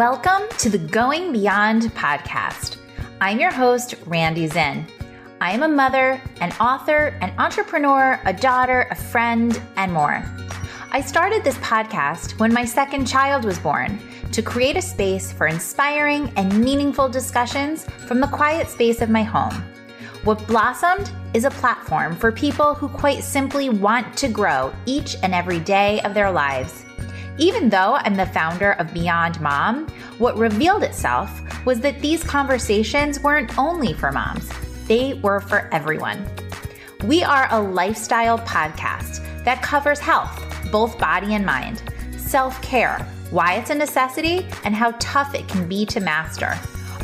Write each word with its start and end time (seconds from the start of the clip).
Welcome 0.00 0.48
to 0.56 0.70
the 0.70 0.78
Going 0.78 1.30
Beyond 1.30 1.82
podcast. 1.94 2.78
I'm 3.20 3.38
your 3.38 3.52
host, 3.52 3.96
Randi 4.06 4.46
Zinn. 4.46 4.86
I 5.42 5.52
am 5.52 5.62
a 5.62 5.68
mother, 5.68 6.22
an 6.40 6.52
author, 6.52 7.18
an 7.20 7.34
entrepreneur, 7.38 8.18
a 8.24 8.32
daughter, 8.32 8.88
a 8.90 8.94
friend, 8.94 9.60
and 9.76 9.92
more. 9.92 10.24
I 10.90 11.02
started 11.02 11.44
this 11.44 11.58
podcast 11.58 12.40
when 12.40 12.50
my 12.50 12.64
second 12.64 13.08
child 13.08 13.44
was 13.44 13.58
born 13.58 14.00
to 14.32 14.40
create 14.40 14.78
a 14.78 14.80
space 14.80 15.32
for 15.32 15.46
inspiring 15.46 16.32
and 16.34 16.64
meaningful 16.64 17.10
discussions 17.10 17.84
from 18.06 18.22
the 18.22 18.26
quiet 18.28 18.70
space 18.70 19.02
of 19.02 19.10
my 19.10 19.22
home. 19.22 19.52
What 20.24 20.46
blossomed 20.46 21.10
is 21.34 21.44
a 21.44 21.50
platform 21.50 22.16
for 22.16 22.32
people 22.32 22.72
who 22.72 22.88
quite 22.88 23.22
simply 23.22 23.68
want 23.68 24.16
to 24.16 24.28
grow 24.28 24.72
each 24.86 25.16
and 25.22 25.34
every 25.34 25.60
day 25.60 26.00
of 26.00 26.14
their 26.14 26.30
lives. 26.30 26.86
Even 27.38 27.68
though 27.70 27.94
I'm 27.94 28.14
the 28.14 28.26
founder 28.26 28.72
of 28.72 28.92
Beyond 28.92 29.40
Mom, 29.40 29.86
what 30.18 30.36
revealed 30.36 30.82
itself 30.82 31.40
was 31.64 31.80
that 31.80 32.00
these 32.00 32.22
conversations 32.22 33.20
weren't 33.20 33.56
only 33.58 33.92
for 33.92 34.12
moms, 34.12 34.50
they 34.86 35.14
were 35.22 35.40
for 35.40 35.68
everyone. 35.72 36.26
We 37.04 37.22
are 37.22 37.48
a 37.50 37.60
lifestyle 37.60 38.38
podcast 38.38 39.44
that 39.44 39.62
covers 39.62 39.98
health, 39.98 40.44
both 40.70 40.98
body 40.98 41.34
and 41.34 41.46
mind, 41.46 41.82
self 42.18 42.60
care, 42.60 42.98
why 43.30 43.54
it's 43.54 43.70
a 43.70 43.74
necessity, 43.74 44.46
and 44.64 44.74
how 44.74 44.94
tough 44.98 45.34
it 45.34 45.48
can 45.48 45.66
be 45.66 45.86
to 45.86 46.00
master, 46.00 46.58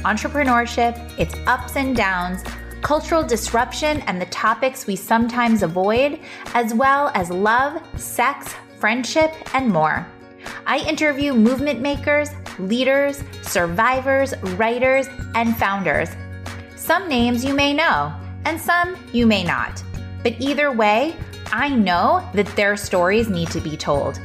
entrepreneurship, 0.05 0.97
its 1.19 1.35
ups 1.47 1.77
and 1.77 1.97
downs, 1.97 2.43
cultural 2.83 3.23
disruption, 3.23 4.03
and 4.03 4.21
the 4.21 4.27
topics 4.27 4.87
we 4.87 4.97
sometimes 4.97 5.63
avoid, 5.63 6.21
as 6.55 6.75
well 6.75 7.11
as 7.15 7.31
love, 7.31 7.81
sex, 7.99 8.55
friendship, 8.79 9.33
and 9.55 9.69
more. 9.69 10.07
I 10.67 10.79
interview 10.79 11.35
movement 11.35 11.81
makers, 11.81 12.31
leaders, 12.59 13.23
survivors, 13.43 14.35
writers, 14.57 15.07
and 15.35 15.57
founders. 15.57 16.11
Some 16.77 17.09
names 17.09 17.45
you 17.45 17.55
may 17.55 17.73
know, 17.73 18.15
and 18.45 18.61
some 18.61 18.97
you 19.13 19.27
may 19.27 19.45
not. 19.45 19.83
But 20.23 20.41
either 20.41 20.73
way, 20.73 21.17
I 21.53 21.69
know 21.69 22.29
that 22.35 22.47
their 22.57 22.77
stories 22.77 23.29
need 23.29 23.51
to 23.51 23.61
be 23.61 23.77
told. 23.77 24.21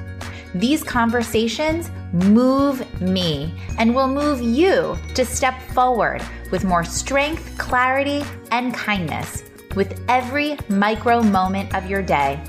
These 0.55 0.83
conversations 0.83 1.91
move 2.11 3.01
me 3.01 3.53
and 3.77 3.95
will 3.95 4.07
move 4.07 4.41
you 4.41 4.97
to 5.15 5.25
step 5.25 5.61
forward 5.73 6.21
with 6.51 6.63
more 6.63 6.83
strength, 6.83 7.57
clarity, 7.57 8.23
and 8.51 8.73
kindness 8.73 9.43
with 9.75 10.03
every 10.09 10.57
micro 10.67 11.21
moment 11.21 11.73
of 11.73 11.89
your 11.89 12.01
day. 12.01 12.43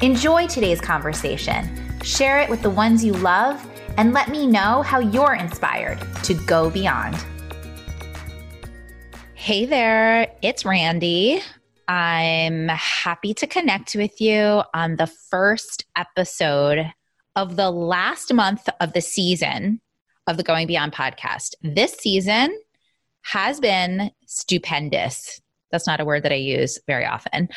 Enjoy 0.00 0.46
today's 0.46 0.80
conversation 0.80 1.83
share 2.04 2.40
it 2.40 2.48
with 2.50 2.62
the 2.62 2.70
ones 2.70 3.04
you 3.04 3.12
love, 3.14 3.66
and 3.96 4.12
let 4.12 4.28
me 4.28 4.46
know 4.46 4.82
how 4.82 4.98
you're 5.00 5.34
inspired 5.34 5.98
to 6.24 6.34
go 6.46 6.70
beyond. 6.70 7.16
Hey 9.34 9.66
there, 9.66 10.32
it's 10.42 10.64
Randi. 10.64 11.40
I'm 11.86 12.68
happy 12.68 13.34
to 13.34 13.46
connect 13.46 13.94
with 13.94 14.20
you 14.20 14.62
on 14.72 14.96
the 14.96 15.06
first 15.06 15.84
episode 15.96 16.92
of 17.36 17.56
the 17.56 17.70
last 17.70 18.32
month 18.32 18.68
of 18.80 18.92
the 18.94 19.00
season 19.00 19.80
of 20.26 20.36
the 20.38 20.42
Going 20.42 20.66
Beyond 20.66 20.92
podcast. 20.92 21.54
This 21.62 21.92
season 21.92 22.58
has 23.22 23.60
been 23.60 24.10
stupendous. 24.26 25.40
That's 25.74 25.88
not 25.88 26.00
a 26.00 26.04
word 26.04 26.22
that 26.22 26.30
I 26.30 26.36
use 26.36 26.78
very 26.86 27.04
often. 27.04 27.48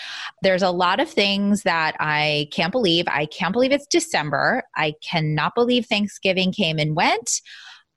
There's 0.42 0.64
a 0.64 0.72
lot 0.72 1.00
of 1.00 1.08
things 1.08 1.62
that 1.64 1.96
I 2.00 2.48
can't 2.52 2.72
believe. 2.72 3.06
I 3.08 3.28
can't 3.28 3.54
believe 3.54 3.72
it's 3.72 3.86
December. 3.86 4.64
I 4.76 4.94
cannot 5.08 5.54
believe 5.54 5.86
Thanksgiving 5.86 6.52
came 6.52 6.80
and 6.80 6.96
went. 6.96 7.42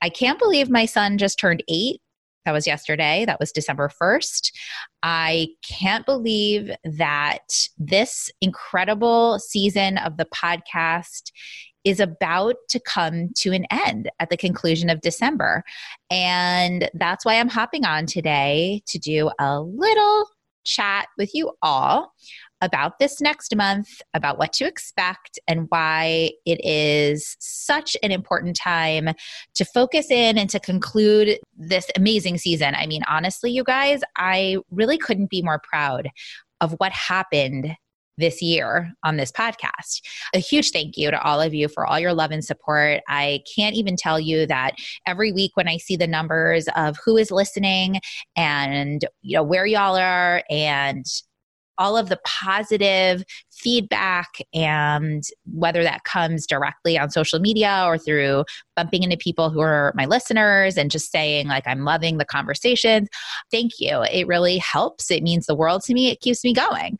I 0.01 0.09
can't 0.09 0.37
believe 0.37 0.69
my 0.69 0.85
son 0.85 1.17
just 1.17 1.39
turned 1.39 1.63
eight. 1.67 2.01
That 2.45 2.51
was 2.51 2.67
yesterday. 2.67 3.25
That 3.25 3.39
was 3.39 3.51
December 3.51 3.89
1st. 4.01 4.51
I 5.03 5.49
can't 5.67 6.05
believe 6.05 6.71
that 6.83 7.67
this 7.77 8.29
incredible 8.41 9.39
season 9.39 9.97
of 9.97 10.17
the 10.17 10.25
podcast 10.25 11.31
is 11.83 11.99
about 11.99 12.55
to 12.69 12.79
come 12.79 13.29
to 13.37 13.51
an 13.51 13.65
end 13.71 14.09
at 14.19 14.29
the 14.29 14.37
conclusion 14.37 14.89
of 14.89 15.01
December. 15.01 15.63
And 16.09 16.89
that's 16.93 17.25
why 17.25 17.39
I'm 17.39 17.49
hopping 17.49 17.85
on 17.85 18.05
today 18.05 18.81
to 18.87 18.99
do 18.99 19.31
a 19.39 19.61
little 19.61 20.25
chat 20.63 21.07
with 21.17 21.33
you 21.33 21.51
all 21.61 22.13
about 22.61 22.99
this 22.99 23.19
next 23.19 23.55
month, 23.55 23.87
about 24.13 24.37
what 24.37 24.53
to 24.53 24.65
expect, 24.65 25.39
and 25.47 25.65
why 25.69 26.31
it 26.45 26.63
is 26.63 27.35
such 27.39 27.97
an 28.03 28.11
important 28.11 28.55
time 28.55 29.09
to 29.55 29.65
focus 29.65 30.11
in 30.11 30.37
and 30.37 30.49
to 30.51 30.59
conclude 30.59 31.39
this 31.57 31.87
amazing 31.95 32.37
season. 32.37 32.75
I 32.75 32.85
mean, 32.85 33.01
honestly, 33.07 33.51
you 33.51 33.63
guys, 33.63 34.01
I 34.15 34.57
really 34.69 34.99
couldn't 34.99 35.31
be 35.31 35.41
more 35.41 35.59
proud 35.63 36.09
of 36.61 36.73
what 36.77 36.91
happened 36.91 37.75
this 38.21 38.41
year 38.41 38.93
on 39.03 39.17
this 39.17 39.31
podcast. 39.31 40.01
A 40.33 40.39
huge 40.39 40.71
thank 40.71 40.95
you 40.95 41.11
to 41.11 41.21
all 41.21 41.41
of 41.41 41.53
you 41.53 41.67
for 41.67 41.85
all 41.85 41.99
your 41.99 42.13
love 42.13 42.31
and 42.31 42.43
support. 42.43 43.01
I 43.09 43.41
can't 43.53 43.75
even 43.75 43.97
tell 43.97 44.19
you 44.19 44.45
that 44.47 44.75
every 45.05 45.33
week 45.33 45.51
when 45.55 45.67
I 45.67 45.77
see 45.77 45.97
the 45.97 46.07
numbers 46.07 46.67
of 46.77 46.97
who 47.03 47.17
is 47.17 47.31
listening 47.31 47.99
and 48.35 49.03
you 49.21 49.35
know 49.35 49.43
where 49.43 49.65
y'all 49.65 49.97
are 49.97 50.43
and 50.49 51.05
all 51.81 51.97
of 51.97 52.09
the 52.09 52.19
positive 52.25 53.23
feedback 53.49 54.29
and 54.53 55.23
whether 55.45 55.83
that 55.83 56.03
comes 56.03 56.45
directly 56.45 56.97
on 56.97 57.09
social 57.09 57.39
media 57.39 57.83
or 57.87 57.97
through 57.97 58.43
bumping 58.75 59.01
into 59.01 59.17
people 59.17 59.49
who 59.49 59.59
are 59.59 59.91
my 59.95 60.05
listeners 60.05 60.77
and 60.77 60.91
just 60.91 61.11
saying 61.11 61.47
like 61.47 61.63
i'm 61.65 61.83
loving 61.83 62.17
the 62.17 62.25
conversations 62.25 63.07
thank 63.51 63.71
you 63.79 64.03
it 64.11 64.27
really 64.27 64.59
helps 64.59 65.09
it 65.09 65.23
means 65.23 65.47
the 65.47 65.55
world 65.55 65.81
to 65.81 65.93
me 65.93 66.09
it 66.09 66.19
keeps 66.21 66.43
me 66.43 66.53
going 66.53 66.97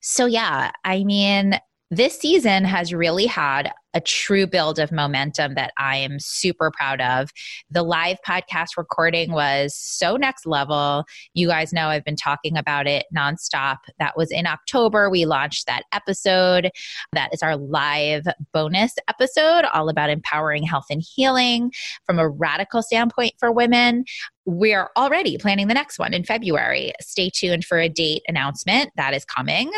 so, 0.00 0.26
yeah, 0.26 0.70
I 0.84 1.04
mean, 1.04 1.58
this 1.90 2.18
season 2.18 2.64
has 2.64 2.92
really 2.92 3.26
had 3.26 3.72
a 3.94 4.00
true 4.00 4.46
build 4.46 4.78
of 4.78 4.92
momentum 4.92 5.54
that 5.54 5.72
I 5.78 5.96
am 5.96 6.18
super 6.20 6.70
proud 6.70 7.00
of. 7.00 7.30
The 7.70 7.82
live 7.82 8.18
podcast 8.26 8.76
recording 8.76 9.32
was 9.32 9.74
so 9.74 10.16
next 10.16 10.46
level. 10.46 11.04
You 11.34 11.48
guys 11.48 11.72
know 11.72 11.88
I've 11.88 12.04
been 12.04 12.16
talking 12.16 12.56
about 12.56 12.86
it 12.86 13.06
nonstop. 13.16 13.78
That 13.98 14.16
was 14.16 14.30
in 14.30 14.46
October. 14.46 15.08
We 15.08 15.24
launched 15.24 15.66
that 15.66 15.84
episode. 15.92 16.70
That 17.12 17.32
is 17.32 17.42
our 17.42 17.56
live 17.56 18.24
bonus 18.52 18.94
episode, 19.08 19.64
all 19.72 19.88
about 19.88 20.10
empowering 20.10 20.64
health 20.64 20.86
and 20.90 21.02
healing 21.02 21.72
from 22.04 22.18
a 22.18 22.28
radical 22.28 22.82
standpoint 22.82 23.34
for 23.38 23.50
women. 23.50 24.04
We're 24.44 24.88
already 24.96 25.36
planning 25.38 25.68
the 25.68 25.74
next 25.74 25.98
one 25.98 26.14
in 26.14 26.24
February. 26.24 26.92
Stay 27.00 27.30
tuned 27.30 27.64
for 27.64 27.78
a 27.78 27.88
date 27.88 28.22
announcement 28.28 28.90
that 28.96 29.14
is 29.14 29.24
coming. 29.24 29.70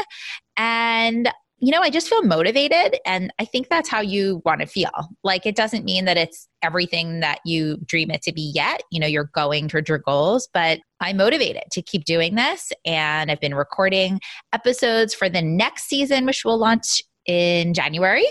And 0.57 1.31
you 1.61 1.71
know, 1.71 1.81
I 1.81 1.91
just 1.91 2.09
feel 2.09 2.23
motivated. 2.23 2.99
And 3.05 3.33
I 3.39 3.45
think 3.45 3.69
that's 3.69 3.89
how 3.89 4.01
you 4.01 4.41
want 4.45 4.61
to 4.61 4.67
feel. 4.67 4.91
Like, 5.23 5.45
it 5.45 5.55
doesn't 5.55 5.85
mean 5.85 6.07
that 6.07 6.17
it's 6.17 6.49
everything 6.63 7.21
that 7.21 7.41
you 7.45 7.77
dream 7.85 8.11
it 8.11 8.23
to 8.23 8.33
be 8.33 8.51
yet. 8.55 8.83
You 8.91 8.99
know, 9.01 9.07
you're 9.07 9.31
going 9.35 9.69
towards 9.69 9.89
your 9.89 9.99
goals, 9.99 10.49
but 10.55 10.81
I'm 11.01 11.19
motivated 11.19 11.65
to 11.73 11.83
keep 11.83 12.05
doing 12.05 12.35
this. 12.35 12.73
And 12.87 13.31
I've 13.31 13.41
been 13.41 13.55
recording 13.55 14.21
episodes 14.53 15.15
for 15.15 15.29
the 15.29 15.43
next 15.43 15.85
season, 15.85 16.25
which 16.25 16.45
will 16.45 16.59
launch 16.59 17.03
in 17.27 17.75
January. 17.75 18.27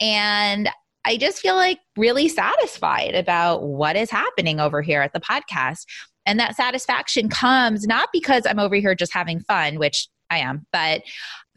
And 0.00 0.68
I 1.04 1.16
just 1.16 1.40
feel 1.40 1.56
like 1.56 1.78
really 1.96 2.28
satisfied 2.28 3.14
about 3.14 3.62
what 3.62 3.96
is 3.96 4.10
happening 4.10 4.60
over 4.60 4.82
here 4.82 5.00
at 5.00 5.14
the 5.14 5.20
podcast. 5.20 5.86
And 6.26 6.38
that 6.38 6.56
satisfaction 6.56 7.30
comes 7.30 7.86
not 7.86 8.10
because 8.12 8.42
I'm 8.44 8.58
over 8.58 8.74
here 8.74 8.94
just 8.94 9.14
having 9.14 9.40
fun, 9.40 9.78
which 9.78 10.08
I 10.30 10.38
am, 10.38 10.66
but 10.72 11.00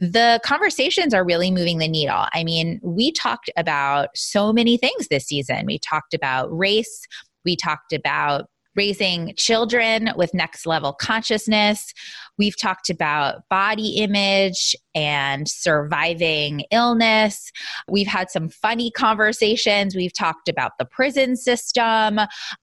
the 0.02 0.40
conversations 0.44 1.14
are 1.14 1.24
really 1.24 1.52
moving 1.52 1.78
the 1.78 1.88
needle. 1.88 2.26
I 2.34 2.44
mean, 2.44 2.80
we 2.84 3.12
talked 3.12 3.52
about 3.56 4.10
so 4.16 4.52
many 4.52 4.76
things 4.76 5.08
this 5.10 5.28
season. 5.28 5.68
We 5.68 5.78
talked 5.78 6.16
about 6.16 6.48
race, 6.52 7.06
we 7.46 7.56
talked 7.56 7.94
about 7.94 8.46
raising 8.76 9.34
children 9.36 10.12
with 10.16 10.34
next 10.34 10.66
level 10.66 10.94
consciousness. 10.94 11.94
We've 12.38 12.58
talked 12.58 12.90
about 12.90 13.48
body 13.50 13.98
image 13.98 14.76
and 14.96 15.48
surviving 15.48 16.64
illness. 16.72 17.52
We've 17.88 18.08
had 18.08 18.32
some 18.32 18.50
funny 18.50 18.92
conversations. 18.92 19.96
We've 19.96 20.14
talked 20.14 20.50
about 20.50 20.72
the 20.80 20.86
prison 20.86 21.36
system. 21.36 22.20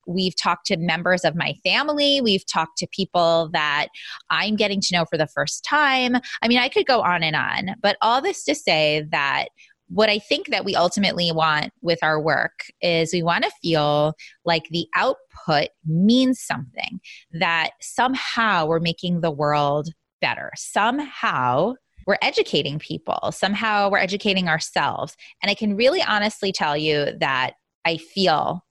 We've 0.07 0.35
talked 0.35 0.65
to 0.67 0.77
members 0.77 1.23
of 1.23 1.35
my 1.35 1.53
family. 1.63 2.21
We've 2.21 2.45
talked 2.45 2.77
to 2.79 2.87
people 2.87 3.49
that 3.53 3.87
I'm 4.29 4.55
getting 4.55 4.81
to 4.81 4.95
know 4.95 5.05
for 5.05 5.17
the 5.17 5.27
first 5.27 5.63
time. 5.63 6.17
I 6.41 6.47
mean, 6.47 6.59
I 6.59 6.69
could 6.69 6.85
go 6.85 7.01
on 7.01 7.23
and 7.23 7.35
on, 7.35 7.75
but 7.81 7.97
all 8.01 8.21
this 8.21 8.43
to 8.45 8.55
say 8.55 9.05
that 9.11 9.49
what 9.89 10.09
I 10.09 10.19
think 10.19 10.47
that 10.47 10.65
we 10.65 10.75
ultimately 10.75 11.31
want 11.31 11.71
with 11.81 11.99
our 12.03 12.21
work 12.21 12.65
is 12.81 13.11
we 13.11 13.23
want 13.23 13.43
to 13.43 13.51
feel 13.61 14.13
like 14.45 14.69
the 14.69 14.87
output 14.95 15.69
means 15.85 16.39
something, 16.39 16.99
that 17.33 17.71
somehow 17.81 18.65
we're 18.65 18.79
making 18.79 19.21
the 19.21 19.31
world 19.31 19.89
better. 20.21 20.51
Somehow 20.55 21.73
we're 22.05 22.17
educating 22.21 22.79
people, 22.79 23.31
somehow 23.31 23.89
we're 23.89 23.97
educating 23.99 24.47
ourselves. 24.47 25.15
And 25.41 25.49
I 25.49 25.53
can 25.53 25.75
really 25.75 26.01
honestly 26.01 26.51
tell 26.51 26.77
you 26.77 27.07
that 27.19 27.53
I 27.85 27.97
feel 27.97 28.63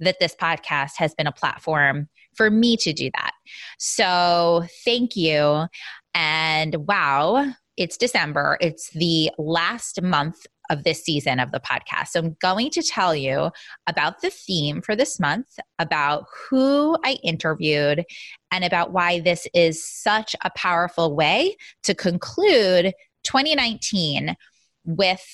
that 0.00 0.18
this 0.18 0.34
podcast 0.34 0.92
has 0.96 1.14
been 1.14 1.26
a 1.26 1.32
platform 1.32 2.08
for 2.34 2.50
me 2.50 2.76
to 2.78 2.92
do 2.92 3.10
that. 3.14 3.32
So 3.78 4.64
thank 4.84 5.14
you. 5.14 5.66
And 6.14 6.86
wow, 6.86 7.52
it's 7.76 7.96
December. 7.96 8.56
It's 8.60 8.90
the 8.90 9.30
last 9.38 10.02
month 10.02 10.46
of 10.70 10.84
this 10.84 11.04
season 11.04 11.38
of 11.40 11.52
the 11.52 11.60
podcast. 11.60 12.08
So 12.08 12.20
I'm 12.20 12.36
going 12.40 12.70
to 12.70 12.82
tell 12.82 13.14
you 13.14 13.50
about 13.86 14.22
the 14.22 14.30
theme 14.30 14.80
for 14.80 14.96
this 14.96 15.20
month, 15.20 15.58
about 15.78 16.24
who 16.48 16.96
I 17.04 17.18
interviewed, 17.22 18.04
and 18.50 18.64
about 18.64 18.92
why 18.92 19.20
this 19.20 19.46
is 19.52 19.84
such 19.84 20.34
a 20.42 20.50
powerful 20.56 21.14
way 21.14 21.56
to 21.82 21.94
conclude 21.94 22.94
2019 23.24 24.36
with 24.84 25.24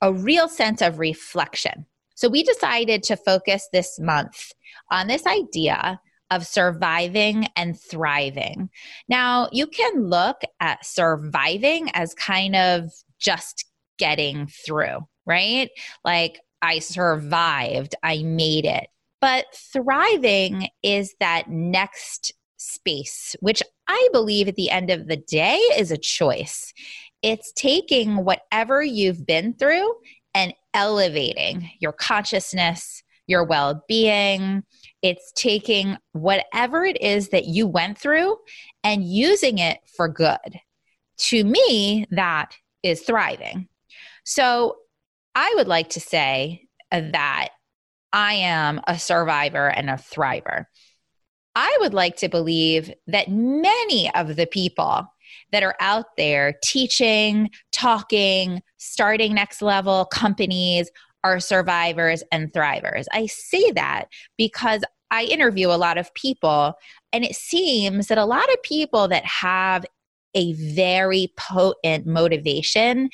a 0.00 0.12
real 0.12 0.48
sense 0.48 0.82
of 0.82 0.98
reflection. 0.98 1.86
So 2.16 2.28
we 2.28 2.42
decided 2.42 3.02
to 3.04 3.16
focus 3.16 3.68
this 3.72 3.98
month 4.00 4.52
on 4.90 5.06
this 5.06 5.26
idea 5.26 6.00
of 6.30 6.46
surviving 6.46 7.46
and 7.54 7.78
thriving. 7.78 8.70
Now, 9.08 9.48
you 9.52 9.66
can 9.66 10.08
look 10.08 10.40
at 10.60 10.84
surviving 10.84 11.90
as 11.94 12.14
kind 12.14 12.56
of 12.56 12.90
just 13.18 13.64
getting 13.98 14.46
through, 14.46 15.06
right? 15.26 15.70
Like, 16.04 16.40
I 16.62 16.78
survived, 16.78 17.94
I 18.02 18.22
made 18.22 18.64
it. 18.64 18.88
But 19.20 19.46
thriving 19.72 20.68
is 20.82 21.14
that 21.20 21.48
next 21.48 22.32
space, 22.56 23.36
which 23.40 23.62
I 23.88 24.08
believe 24.12 24.48
at 24.48 24.56
the 24.56 24.70
end 24.70 24.90
of 24.90 25.06
the 25.06 25.16
day 25.16 25.56
is 25.76 25.90
a 25.90 25.98
choice. 25.98 26.72
It's 27.22 27.52
taking 27.52 28.24
whatever 28.24 28.82
you've 28.82 29.26
been 29.26 29.54
through 29.54 29.94
and 30.34 30.52
elevating 30.74 31.70
your 31.80 31.92
consciousness, 31.92 33.02
your 33.26 33.44
well 33.44 33.82
being. 33.88 34.62
It's 35.02 35.32
taking 35.32 35.96
whatever 36.12 36.84
it 36.84 37.00
is 37.00 37.28
that 37.30 37.46
you 37.46 37.66
went 37.66 37.98
through 37.98 38.36
and 38.82 39.04
using 39.04 39.58
it 39.58 39.78
for 39.96 40.08
good. 40.08 40.60
To 41.16 41.44
me, 41.44 42.06
that 42.10 42.54
is 42.82 43.02
thriving. 43.02 43.68
So 44.24 44.76
I 45.34 45.52
would 45.56 45.68
like 45.68 45.90
to 45.90 46.00
say 46.00 46.66
that 46.90 47.48
I 48.12 48.34
am 48.34 48.80
a 48.86 48.98
survivor 48.98 49.68
and 49.68 49.90
a 49.90 49.94
thriver. 49.94 50.66
I 51.56 51.76
would 51.80 51.94
like 51.94 52.16
to 52.16 52.28
believe 52.28 52.92
that 53.06 53.30
many 53.30 54.12
of 54.14 54.36
the 54.36 54.46
people 54.46 55.06
that 55.52 55.62
are 55.62 55.76
out 55.80 56.16
there 56.16 56.54
teaching, 56.64 57.50
talking, 57.72 58.62
starting 58.76 59.34
next 59.34 59.62
level 59.62 60.04
companies 60.06 60.90
are 61.22 61.40
survivors 61.40 62.22
and 62.32 62.52
thrivers. 62.52 63.06
I 63.12 63.26
say 63.26 63.70
that 63.72 64.06
because 64.36 64.82
I 65.10 65.24
interview 65.24 65.68
a 65.68 65.78
lot 65.78 65.96
of 65.96 66.12
people, 66.14 66.74
and 67.12 67.24
it 67.24 67.36
seems 67.36 68.08
that 68.08 68.18
a 68.18 68.24
lot 68.24 68.52
of 68.52 68.62
people 68.62 69.08
that 69.08 69.24
have 69.24 69.86
a 70.34 70.52
very 70.54 71.32
potent 71.36 72.06
motivation 72.06 73.08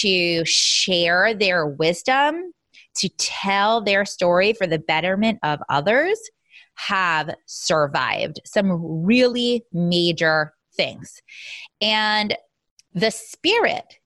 to 0.00 0.44
share 0.44 1.34
their 1.34 1.66
wisdom, 1.66 2.52
to 2.96 3.08
tell 3.18 3.82
their 3.82 4.04
story 4.04 4.52
for 4.52 4.66
the 4.66 4.78
betterment 4.78 5.38
of 5.42 5.60
others, 5.68 6.18
have 6.74 7.34
survived 7.46 8.40
some 8.44 9.04
really 9.04 9.64
major 9.72 10.52
things. 10.74 11.20
And 11.80 12.36
the 12.94 13.10
spirit 13.10 13.98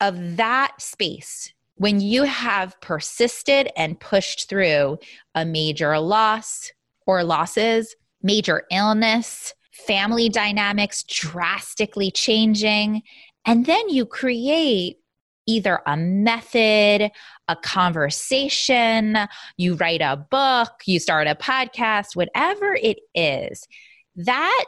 of 0.00 0.36
that 0.36 0.72
space, 0.78 1.52
when 1.76 2.00
you 2.00 2.24
have 2.24 2.80
persisted 2.80 3.70
and 3.76 3.98
pushed 3.98 4.48
through 4.48 4.98
a 5.34 5.44
major 5.44 5.98
loss 5.98 6.70
or 7.06 7.24
losses, 7.24 7.96
major 8.22 8.64
illness, 8.70 9.54
family 9.72 10.28
dynamics 10.28 11.02
drastically 11.02 12.10
changing, 12.10 13.02
and 13.44 13.66
then 13.66 13.88
you 13.88 14.06
create 14.06 14.98
either 15.46 15.80
a 15.86 15.96
method, 15.96 17.10
a 17.48 17.56
conversation, 17.56 19.18
you 19.56 19.74
write 19.74 20.00
a 20.00 20.16
book, 20.30 20.70
you 20.86 21.00
start 21.00 21.26
a 21.26 21.34
podcast, 21.34 22.14
whatever 22.14 22.74
it 22.74 22.98
is, 23.14 23.66
that 24.14 24.64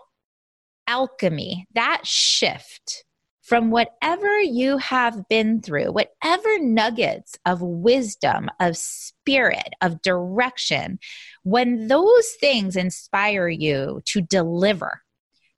alchemy, 0.89 1.67
that 1.75 2.03
shift 2.05 3.05
from 3.45 3.71
whatever 3.71 4.41
you 4.41 4.79
have 4.79 5.29
been 5.29 5.61
through, 5.61 5.93
whatever 5.93 6.59
nuggets 6.59 7.37
of 7.45 7.61
wisdom, 7.61 8.49
of 8.59 8.77
spirit, 8.77 9.75
of 9.83 10.01
direction, 10.01 10.99
when 11.43 11.89
those 11.89 12.31
things 12.41 12.75
inspire 12.75 13.49
you 13.49 14.01
to 14.07 14.23
deliver, 14.23 15.03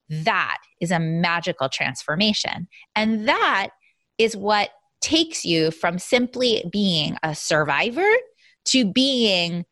that 0.09 0.59
is 0.81 0.91
a 0.91 0.99
magical 0.99 1.69
transformation. 1.69 2.67
And 2.97 3.29
that 3.29 3.69
is 4.19 4.37
what 4.37 4.71
takes 5.01 5.45
you 5.45 5.71
from 5.71 5.99
simply 5.99 6.65
being 6.73 7.17
a 7.23 7.35
survivor 7.35 8.11
to 8.67 8.85
being 8.85 9.65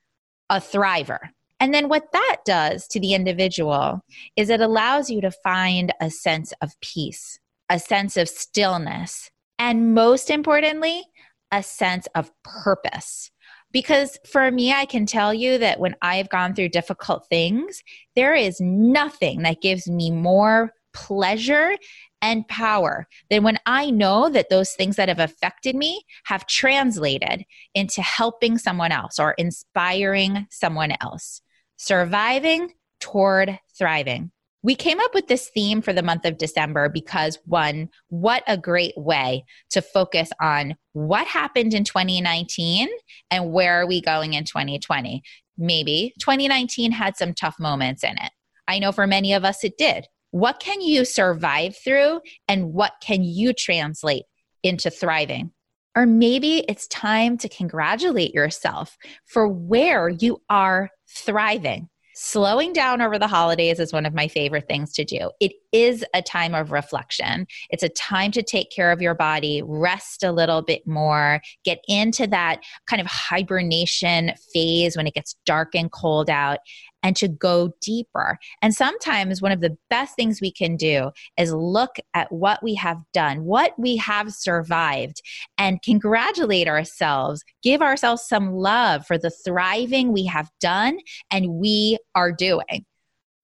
a 0.49 0.57
thriver. 0.57 1.19
And 1.59 1.75
then 1.75 1.89
what 1.89 2.13
that 2.13 2.37
does 2.45 2.87
to 2.89 3.01
the 3.01 3.15
individual 3.15 4.05
is 4.37 4.51
it 4.51 4.61
allows 4.61 5.11
you 5.11 5.21
to 5.23 5.31
find 5.31 5.93
a 6.01 6.11
sense 6.11 6.53
of 6.61 6.79
peace, 6.81 7.41
a 7.69 7.79
sense 7.79 8.17
of 8.17 8.29
stillness, 8.29 9.31
and 9.59 9.95
most 9.95 10.31
importantly, 10.31 11.03
a 11.51 11.63
sense 11.63 12.07
of 12.15 12.31
purpose. 12.43 13.31
Because 13.73 14.19
for 14.31 14.51
me, 14.51 14.73
I 14.73 14.85
can 14.85 15.07
tell 15.07 15.35
you 15.35 15.59
that 15.59 15.81
when 15.81 15.97
I've 16.01 16.29
gone 16.29 16.55
through 16.55 16.69
difficult 16.69 17.27
things, 17.29 17.83
there 18.15 18.35
is 18.35 18.61
nothing 18.61 19.43
that 19.43 19.61
gives 19.61 19.89
me 19.89 20.11
more 20.11 20.73
pleasure 20.93 21.77
and 22.23 22.47
power 22.49 23.07
than 23.29 23.43
when 23.43 23.59
I 23.67 23.91
know 23.91 24.31
that 24.31 24.49
those 24.49 24.73
things 24.73 24.97
that 24.97 25.09
have 25.09 25.19
affected 25.19 25.75
me 25.75 26.05
have 26.25 26.47
translated 26.47 27.45
into 27.75 28.01
helping 28.01 28.57
someone 28.59 28.93
else 28.93 29.19
or 29.19 29.33
inspiring 29.33 30.47
someone 30.51 30.95
else. 31.03 31.43
Surviving 31.77 32.73
toward 33.01 33.59
thriving. 33.77 34.31
We 34.65 34.75
came 34.75 34.99
up 34.99 35.13
with 35.13 35.29
this 35.29 35.51
theme 35.51 35.83
for 35.83 35.93
the 35.93 36.03
month 36.03 36.25
of 36.25 36.39
December 36.39 36.89
because, 36.89 37.39
one, 37.45 37.91
what 38.09 38.43
a 38.47 38.57
great 38.57 38.95
way 38.97 39.45
to 39.69 39.83
focus 39.83 40.31
on 40.41 40.77
what 40.95 41.27
happened 41.27 41.75
in 41.75 41.85
2019 41.85 42.89
and 43.31 43.53
where 43.53 43.83
are 43.83 43.87
we 43.87 44.01
going 44.01 44.33
in 44.33 44.45
2020. 44.45 45.23
Maybe 45.59 46.15
2019 46.19 46.93
had 46.93 47.15
some 47.15 47.35
tough 47.35 47.57
moments 47.61 48.03
in 48.03 48.13
it. 48.13 48.31
I 48.67 48.79
know 48.79 48.91
for 48.91 49.07
many 49.07 49.35
of 49.35 49.45
us 49.45 49.65
it 49.65 49.77
did. 49.77 50.07
What 50.31 50.61
can 50.61 50.81
you 50.81 51.05
survive 51.05 51.77
through 51.77 52.23
and 52.49 52.73
what 52.73 52.95
can 53.03 53.23
you 53.23 53.53
translate 53.53 54.25
into 54.63 54.89
thriving? 54.89 55.53
Or 55.95 56.07
maybe 56.07 56.65
it's 56.67 56.87
time 56.87 57.37
to 57.39 57.51
congratulate 57.51 58.33
yourself 58.33 58.97
for 59.27 59.47
where 59.47 60.09
you 60.09 60.41
are 60.49 60.89
thriving. 61.07 61.91
Slowing 62.15 62.73
down 62.73 63.03
over 63.03 63.19
the 63.19 63.27
holidays 63.27 63.81
is 63.81 63.93
one 63.93 64.07
of 64.07 64.15
my 64.15 64.29
favorite 64.29 64.69
things 64.69 64.93
to 64.93 65.05
do. 65.05 65.31
It 65.41 65.53
is 65.73 66.05
a 66.15 66.23
time 66.23 66.55
of 66.55 66.71
reflection. 66.71 67.47
It's 67.71 67.83
a 67.83 67.89
time 67.89 68.31
to 68.33 68.43
take 68.43 68.71
care 68.71 68.93
of 68.93 69.03
your 69.03 69.15
body, 69.15 69.63
rest 69.65 70.23
a 70.23 70.31
little 70.31 70.63
bit 70.63 70.87
more, 70.87 71.41
get 71.65 71.81
into 71.89 72.27
that 72.29 72.61
kind 72.87 73.01
of 73.01 73.09
hibernation 73.09 74.33
phase 74.53 74.97
when 74.97 75.09
it 75.09 75.15
gets 75.15 75.35
dark 75.45 75.75
and 75.75 75.91
cold 75.91 76.31
out, 76.31 76.61
and 77.05 77.15
to 77.17 77.29
go 77.29 77.73
deeper. 77.81 78.39
And 78.63 78.75
sometimes 78.75 79.41
one 79.41 79.53
of 79.53 79.61
the 79.61 79.77
best 79.91 80.17
things 80.17 80.41
we 80.41 80.51
can 80.51 80.77
do 80.77 81.13
is 81.39 81.53
look 81.53 81.97
at 82.15 82.33
what 82.33 82.63
we 82.63 82.75
have 82.75 82.99
done, 83.13 83.45
what 83.45 83.79
we 83.79 83.97
have 83.99 84.33
survived, 84.33 85.23
and 85.59 85.83
congratulate 85.83 86.67
ourselves, 86.67 87.45
give 87.63 87.83
ourselves 87.83 88.23
some 88.27 88.55
love 88.55 89.07
for 89.07 89.19
the 89.19 89.31
thriving 89.31 90.13
we 90.13 90.25
have 90.25 90.51
done 90.61 90.99
and 91.31 91.51
we 91.51 91.99
are 92.17 92.33
doing. 92.33 92.87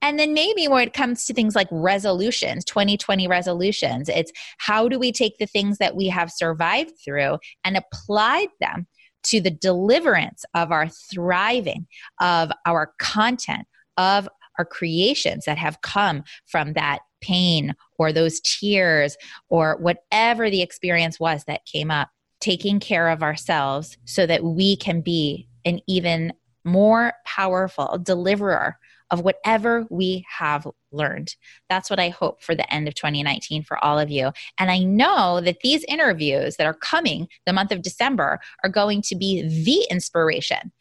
And 0.03 0.19
then 0.19 0.33
maybe 0.33 0.67
when 0.67 0.87
it 0.87 0.95
comes 0.95 1.27
to 1.27 1.35
things 1.35 1.55
like 1.55 1.69
resolutions, 1.71 2.65
2020 2.65 3.29
resolutions, 3.29 4.09
it's 4.09 4.33
how 4.57 4.89
do 4.89 4.99
we 4.99 5.13
take 5.13 5.37
the 5.37 5.47
things 5.47 5.77
that 5.77 5.95
we 5.95 6.07
have 6.09 6.33
survived 6.33 6.93
through 7.05 7.39
and 7.65 7.77
applied 7.77 8.49
them 8.61 8.87
to 9.25 9.41
the 9.41 9.51
deliverance 9.51 10.45
of 10.55 10.73
our 10.73 10.89
thriving, 10.89 11.87
of 12.21 12.51
our 12.67 12.93
content, 12.99 13.67
of 13.97 14.29
our 14.59 14.65
creations 14.65 15.45
that 15.45 15.59
have 15.59 15.81
come 15.81 16.25
from 16.47 16.75
that 16.75 17.01
pain 17.21 17.75
or 17.99 18.13
those 18.13 18.41
tears 18.41 19.17
or 19.49 19.77
whatever 19.81 20.51
the 20.51 20.63
experience 20.63 21.21
was 21.21 21.45
that 21.45 21.65
came 21.67 21.91
up, 21.91 22.09
taking 22.41 22.81
care 22.81 23.09
of 23.09 23.23
ourselves 23.23 23.97
so 24.05 24.27
that 24.27 24.43
we 24.43 24.77
can 24.77 25.01
be 25.01 25.49
an 25.65 25.81
even 25.87 26.33
more 26.65 27.13
powerful 27.25 27.99
deliverer 28.03 28.79
of 29.11 29.21
whatever 29.21 29.87
we 29.91 30.25
have 30.39 30.67
learned. 30.93 31.35
That's 31.69 31.91
what 31.91 31.99
I 31.99 32.09
hope 32.09 32.43
for 32.43 32.55
the 32.55 32.71
end 32.73 32.89
of 32.89 32.95
2019 32.95 33.65
for 33.65 33.83
all 33.85 33.99
of 33.99 34.11
you. 34.11 34.33
And 34.59 34.71
I 34.71 34.81
know 34.81 35.41
that 35.41 35.61
these 35.63 35.85
interviews 35.89 36.57
that 36.57 36.67
are 36.67 36.75
coming 36.75 37.29
the 37.47 37.53
month 37.53 37.73
of 37.73 37.83
December 37.83 38.41
are 38.63 38.71
going 38.71 39.03
to 39.03 39.17
be 39.17 39.43
the 39.43 39.87
inspiration 39.91 40.73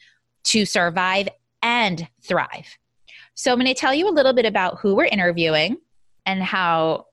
to 0.45 0.65
survive 0.65 1.29
and 1.61 2.07
thrive. 2.23 2.77
So, 3.35 3.51
I'm 3.51 3.57
going 3.57 3.67
to 3.67 3.73
tell 3.73 3.93
you 3.93 4.07
a 4.07 4.11
little 4.11 4.33
bit 4.33 4.45
about 4.45 4.79
who 4.79 4.95
we're 4.95 5.05
interviewing 5.05 5.77
and 6.25 6.43
how 6.43 7.05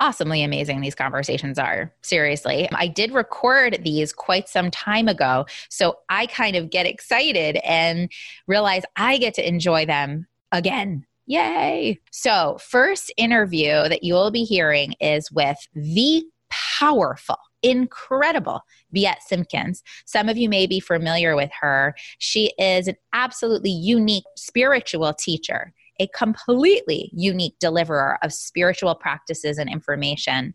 awesomely 0.00 0.42
amazing 0.42 0.80
these 0.80 0.94
conversations 0.94 1.58
are. 1.58 1.92
Seriously. 2.02 2.68
I 2.72 2.88
did 2.88 3.12
record 3.12 3.80
these 3.82 4.12
quite 4.12 4.48
some 4.48 4.70
time 4.70 5.08
ago. 5.08 5.46
So 5.68 5.98
I 6.08 6.26
kind 6.26 6.56
of 6.56 6.70
get 6.70 6.86
excited 6.86 7.56
and 7.64 8.10
realize 8.46 8.82
I 8.96 9.18
get 9.18 9.34
to 9.34 9.46
enjoy 9.46 9.86
them 9.86 10.26
again. 10.52 11.06
Yay. 11.26 11.98
So, 12.12 12.56
first 12.60 13.12
interview 13.16 13.88
that 13.88 14.04
you 14.04 14.14
will 14.14 14.30
be 14.30 14.44
hearing 14.44 14.94
is 15.00 15.30
with 15.32 15.58
the 15.74 16.24
powerful, 16.50 17.38
incredible 17.62 18.60
Biet 18.94 19.16
Simkin. 19.28 19.80
Some 20.04 20.28
of 20.28 20.36
you 20.36 20.48
may 20.48 20.66
be 20.66 20.78
familiar 20.78 21.34
with 21.34 21.50
her. 21.60 21.94
She 22.18 22.52
is 22.58 22.86
an 22.86 22.96
absolutely 23.12 23.70
unique 23.70 24.24
spiritual 24.36 25.14
teacher 25.14 25.72
a 25.98 26.06
completely 26.08 27.10
unique 27.12 27.58
deliverer 27.58 28.18
of 28.22 28.32
spiritual 28.32 28.94
practices 28.94 29.58
and 29.58 29.70
information. 29.70 30.54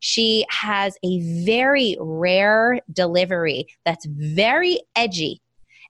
She 0.00 0.44
has 0.50 0.96
a 1.04 1.20
very 1.44 1.96
rare 2.00 2.80
delivery 2.92 3.66
that's 3.84 4.06
very 4.06 4.80
edgy 4.96 5.40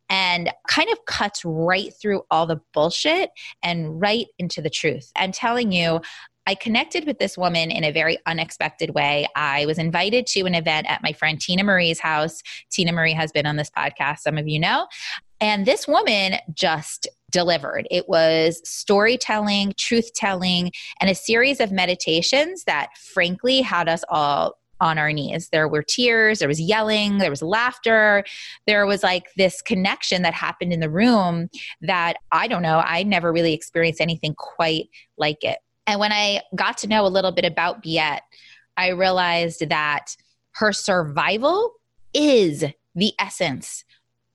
and 0.08 0.50
kind 0.68 0.90
of 0.90 1.04
cuts 1.06 1.44
right 1.44 1.92
through 2.00 2.22
all 2.30 2.46
the 2.46 2.60
bullshit 2.74 3.30
and 3.62 4.00
right 4.00 4.26
into 4.38 4.60
the 4.60 4.70
truth. 4.70 5.10
I'm 5.16 5.32
telling 5.32 5.72
you, 5.72 6.00
I 6.46 6.54
connected 6.54 7.06
with 7.06 7.18
this 7.18 7.38
woman 7.38 7.70
in 7.70 7.84
a 7.84 7.92
very 7.92 8.18
unexpected 8.26 8.90
way. 8.94 9.28
I 9.36 9.64
was 9.66 9.78
invited 9.78 10.26
to 10.28 10.40
an 10.40 10.54
event 10.54 10.88
at 10.90 11.02
my 11.02 11.12
friend 11.12 11.40
Tina 11.40 11.62
Marie's 11.62 12.00
house. 12.00 12.42
Tina 12.70 12.92
Marie 12.92 13.12
has 13.12 13.30
been 13.30 13.46
on 13.46 13.56
this 13.56 13.70
podcast, 13.70 14.18
some 14.18 14.38
of 14.38 14.48
you 14.48 14.58
know. 14.58 14.88
And 15.40 15.66
this 15.66 15.86
woman 15.86 16.34
just 16.52 17.08
delivered. 17.30 17.86
It 17.90 18.08
was 18.08 18.60
storytelling, 18.64 19.74
truth 19.76 20.12
telling, 20.14 20.72
and 21.00 21.10
a 21.10 21.14
series 21.14 21.60
of 21.60 21.72
meditations 21.72 22.64
that 22.64 22.96
frankly 22.96 23.60
had 23.60 23.88
us 23.88 24.04
all 24.08 24.58
on 24.82 24.98
our 24.98 25.12
knees. 25.12 25.48
There 25.48 25.68
were 25.68 25.82
tears, 25.82 26.40
there 26.40 26.48
was 26.48 26.60
yelling, 26.60 27.18
there 27.18 27.30
was 27.30 27.40
laughter. 27.40 28.24
There 28.66 28.84
was 28.84 29.02
like 29.02 29.32
this 29.36 29.62
connection 29.62 30.22
that 30.22 30.34
happened 30.34 30.72
in 30.72 30.80
the 30.80 30.90
room 30.90 31.48
that 31.80 32.16
I 32.32 32.48
don't 32.48 32.62
know, 32.62 32.82
I 32.84 33.04
never 33.04 33.32
really 33.32 33.54
experienced 33.54 34.00
anything 34.00 34.34
quite 34.34 34.90
like 35.16 35.42
it. 35.44 35.58
And 35.86 36.00
when 36.00 36.12
I 36.12 36.42
got 36.56 36.78
to 36.78 36.88
know 36.88 37.06
a 37.06 37.08
little 37.08 37.30
bit 37.30 37.44
about 37.44 37.82
Biet, 37.82 38.20
I 38.76 38.88
realized 38.88 39.68
that 39.68 40.16
her 40.54 40.72
survival 40.72 41.74
is 42.12 42.64
the 42.94 43.12
essence 43.20 43.84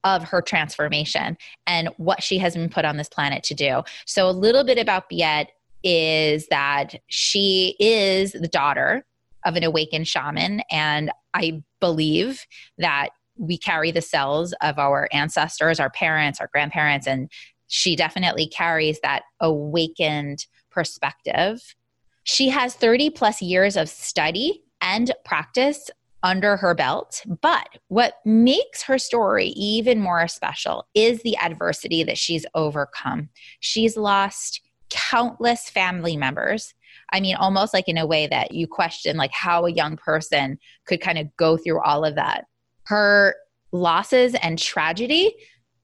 of 0.04 0.24
her 0.24 0.42
transformation 0.42 1.38
and 1.66 1.90
what 1.98 2.24
she 2.24 2.38
has 2.38 2.56
been 2.56 2.70
put 2.70 2.86
on 2.86 2.96
this 2.96 3.10
planet 3.10 3.44
to 3.44 3.54
do. 3.54 3.82
So, 4.06 4.30
a 4.30 4.32
little 4.32 4.64
bit 4.64 4.78
about 4.78 5.10
Biet 5.10 5.48
is 5.84 6.48
that 6.48 6.96
she 7.08 7.76
is 7.80 8.32
the 8.32 8.48
daughter 8.48 9.06
of 9.48 9.56
an 9.56 9.64
awakened 9.64 10.08
shaman, 10.08 10.62
and 10.70 11.10
I 11.34 11.64
believe 11.80 12.46
that 12.78 13.10
we 13.38 13.58
carry 13.58 13.92
the 13.92 14.02
cells 14.02 14.54
of 14.62 14.78
our 14.78 15.08
ancestors, 15.12 15.80
our 15.80 15.90
parents, 15.90 16.42
our 16.42 16.50
grandparents, 16.52 17.08
and 17.08 17.32
she 17.68 17.96
definitely 17.96 18.48
carries 18.48 19.00
that 19.02 19.24
awakened 19.40 20.46
perspective. 20.70 21.76
She 22.24 22.50
has 22.50 22.76
30 22.76 23.12
plus 23.12 23.42
years 23.42 23.78
of 23.78 23.90
study 23.90 24.64
and 24.82 25.12
practice 25.24 25.90
under 26.24 26.58
her 26.58 26.74
belt. 26.74 27.24
But 27.42 27.70
what 27.88 28.16
makes 28.26 28.84
her 28.84 28.98
story 28.98 29.48
even 29.50 30.02
more 30.02 30.28
special 30.28 30.88
is 30.94 31.22
the 31.22 31.38
adversity 31.38 32.04
that 32.04 32.18
she's 32.18 32.46
overcome. 32.54 33.30
She's 33.60 33.96
lost 33.96 34.62
countless 34.90 35.70
family 35.70 36.18
members. 36.18 36.74
I 37.12 37.20
mean, 37.20 37.36
almost 37.36 37.74
like 37.74 37.88
in 37.88 37.98
a 37.98 38.06
way 38.06 38.28
that 38.28 38.54
you 38.54 38.68
question, 38.68 39.18
like 39.18 39.32
how 39.32 39.66
a 39.66 39.72
young 39.72 39.98
person 39.98 40.60
could 40.86 41.02
kind 41.02 41.18
of 41.18 41.36
go 41.38 41.58
through 41.58 41.82
all 41.82 42.04
of 42.04 42.16
that. 42.16 42.46
Her 42.84 43.36
losses 43.72 44.36
and 44.36 44.60
tragedy 44.60 45.36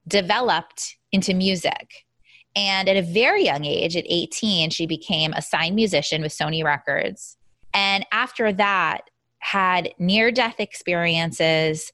developed 0.07 0.97
into 1.11 1.33
music. 1.33 2.05
And 2.55 2.87
at 2.87 2.97
a 2.97 3.01
very 3.01 3.45
young 3.45 3.65
age, 3.65 3.95
at 3.95 4.05
18, 4.07 4.69
she 4.69 4.85
became 4.85 5.33
a 5.33 5.41
signed 5.41 5.75
musician 5.75 6.21
with 6.21 6.31
Sony 6.31 6.63
Records. 6.63 7.37
And 7.73 8.05
after 8.11 8.53
that, 8.53 9.09
had 9.39 9.93
near 9.99 10.31
death 10.31 10.59
experiences, 10.59 11.91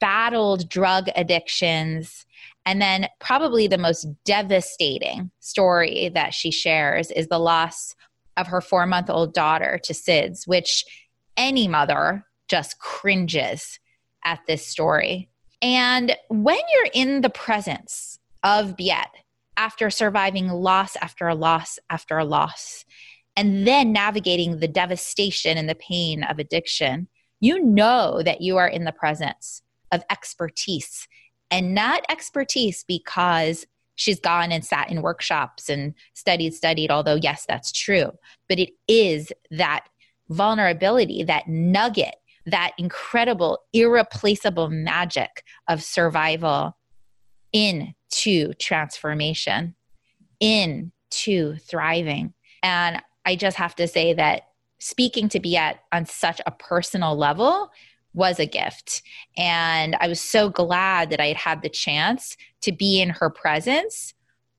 battled 0.00 0.68
drug 0.68 1.08
addictions, 1.16 2.26
and 2.66 2.80
then 2.80 3.08
probably 3.20 3.66
the 3.66 3.78
most 3.78 4.06
devastating 4.24 5.30
story 5.40 6.10
that 6.14 6.34
she 6.34 6.50
shares 6.50 7.10
is 7.10 7.28
the 7.28 7.38
loss 7.38 7.94
of 8.40 8.48
her 8.48 8.60
four 8.60 8.86
month 8.86 9.10
old 9.10 9.34
daughter 9.34 9.78
to 9.84 9.92
SIDS, 9.92 10.46
which 10.46 10.84
any 11.36 11.68
mother 11.68 12.24
just 12.48 12.78
cringes 12.78 13.78
at 14.24 14.40
this 14.46 14.66
story. 14.66 15.28
And 15.62 16.16
when 16.28 16.58
you're 16.72 16.90
in 16.92 17.20
the 17.20 17.30
presence 17.30 18.18
of 18.42 18.76
Biet, 18.76 19.08
after 19.56 19.90
surviving 19.90 20.48
loss 20.48 20.96
after 20.96 21.28
a 21.28 21.34
loss 21.34 21.78
after 21.90 22.16
a 22.16 22.24
loss, 22.24 22.84
and 23.36 23.66
then 23.66 23.92
navigating 23.92 24.58
the 24.58 24.68
devastation 24.68 25.58
and 25.58 25.68
the 25.68 25.74
pain 25.74 26.24
of 26.24 26.38
addiction, 26.38 27.08
you 27.40 27.62
know 27.62 28.22
that 28.22 28.40
you 28.40 28.56
are 28.56 28.68
in 28.68 28.84
the 28.84 28.92
presence 28.92 29.62
of 29.92 30.02
expertise 30.10 31.06
and 31.50 31.74
not 31.74 32.02
expertise 32.08 32.84
because 32.86 33.66
she's 34.00 34.18
gone 34.18 34.50
and 34.50 34.64
sat 34.64 34.90
in 34.90 35.02
workshops 35.02 35.68
and 35.68 35.92
studied, 36.14 36.54
studied, 36.54 36.90
although, 36.90 37.16
yes, 37.16 37.44
that's 37.46 37.70
true. 37.70 38.10
But 38.48 38.58
it 38.58 38.70
is 38.88 39.30
that 39.50 39.84
vulnerability, 40.30 41.22
that 41.24 41.46
nugget, 41.46 42.14
that 42.46 42.72
incredible, 42.78 43.58
irreplaceable 43.74 44.70
magic 44.70 45.44
of 45.68 45.82
survival 45.82 46.78
into 47.52 48.54
transformation, 48.54 49.74
into 50.40 51.56
thriving. 51.56 52.32
And 52.62 53.02
I 53.26 53.36
just 53.36 53.58
have 53.58 53.74
to 53.74 53.86
say 53.86 54.14
that 54.14 54.44
speaking 54.78 55.28
to 55.28 55.40
Biet 55.40 55.74
on 55.92 56.06
such 56.06 56.40
a 56.46 56.50
personal 56.52 57.16
level 57.16 57.70
was 58.14 58.38
a 58.38 58.46
gift. 58.46 59.02
And 59.36 59.96
I 60.00 60.08
was 60.08 60.20
so 60.20 60.48
glad 60.48 61.10
that 61.10 61.20
I 61.20 61.26
had 61.26 61.36
had 61.36 61.62
the 61.62 61.68
chance 61.68 62.36
to 62.62 62.72
be 62.72 63.00
in 63.00 63.10
her 63.10 63.30
presence 63.30 64.14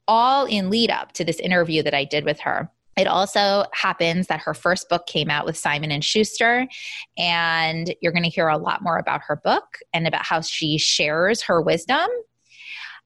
all 0.08 0.46
in 0.46 0.70
lead 0.70 0.90
up 0.90 1.12
to 1.14 1.24
this 1.24 1.40
interview 1.40 1.84
that 1.84 1.94
I 1.94 2.06
did 2.06 2.26
with 2.26 2.40
her. 2.42 2.70
It 2.98 3.08
also 3.08 3.66
happens 3.74 4.28
that 4.28 4.42
her 4.42 4.54
first 4.54 4.90
book 4.90 5.08
came 5.08 5.30
out 5.30 5.46
with 5.46 5.58
Simon 5.58 5.92
and 5.92 6.04
Schuster 6.04 6.68
and 7.18 7.96
you're 8.02 8.12
going 8.12 8.24
to 8.24 8.30
hear 8.30 8.50
a 8.50 8.58
lot 8.58 8.82
more 8.82 8.98
about 8.98 9.22
her 9.28 9.38
book 9.38 9.78
and 9.94 10.08
about 10.08 10.26
how 10.26 10.42
she 10.42 10.78
shares 10.78 11.42
her 11.44 11.62
wisdom 11.62 12.10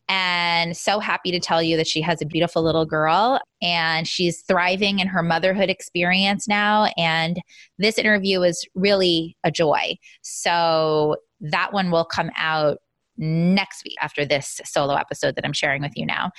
and 0.08 0.78
so 0.78 1.00
happy 1.00 1.32
to 1.32 1.40
tell 1.40 1.62
you 1.62 1.78
that 1.78 1.88
she 1.88 2.02
has 2.02 2.22
a 2.22 2.26
beautiful 2.26 2.64
little 2.64 2.86
girl 2.86 3.40
and 3.62 4.08
she's 4.08 4.42
thriving 4.42 5.00
in 5.00 5.08
her 5.08 5.24
motherhood 5.24 5.70
experience 5.70 6.48
now. 6.48 6.90
And 6.98 7.42
this 7.80 7.98
interview 7.98 8.44
is 8.44 8.68
really 8.76 9.36
a 9.44 9.52
joy. 9.52 9.98
So 10.22 11.18
that 11.42 11.74
one 11.74 11.90
will 11.90 12.06
come 12.06 12.30
out 12.38 12.78
next 13.18 13.84
week 13.84 13.96
after 14.02 14.26
this 14.26 14.62
solo 14.66 14.96
episode 14.96 15.36
that 15.36 15.46
I'm 15.46 15.54
sharing 15.54 15.82
with 15.82 15.94
you 15.96 16.06
now. 16.06 16.32